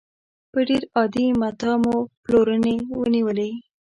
په 0.51 0.59
ډېر 0.67 0.81
عادي 0.95 1.27
متاع 1.41 1.75
مو 1.83 1.95
پلورنې 2.23 2.75
نېولې. 3.13 3.51